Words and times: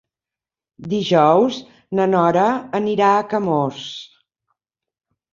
Dijous 0.93 1.59
na 1.99 2.07
Nora 2.13 2.45
anirà 2.79 3.09
a 3.17 3.27
Camós. 3.35 3.83